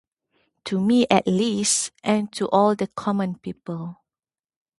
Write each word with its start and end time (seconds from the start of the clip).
To 0.63 0.79
me 0.81 1.05
at 1.11 1.27
least— 1.27 1.91
and 2.03 2.33
to 2.33 2.49
all 2.49 2.73
the 2.75 2.87
common 2.87 3.37
people. 3.37 4.01